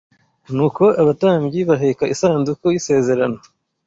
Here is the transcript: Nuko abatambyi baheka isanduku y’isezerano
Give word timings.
Nuko 0.55 0.83
abatambyi 1.01 1.59
baheka 1.69 2.03
isanduku 2.13 2.65
y’isezerano 2.73 3.39